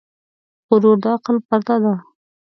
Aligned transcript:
غرور 0.67 0.97
د 1.03 1.05
عقل 1.13 1.35
پرده 1.47 1.75
ده. 1.83 1.95